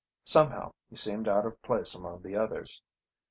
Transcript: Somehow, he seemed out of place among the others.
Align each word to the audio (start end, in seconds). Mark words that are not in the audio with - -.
Somehow, 0.23 0.71
he 0.89 0.95
seemed 0.95 1.27
out 1.27 1.45
of 1.45 1.61
place 1.61 1.93
among 1.93 2.23
the 2.23 2.35
others. 2.35 2.81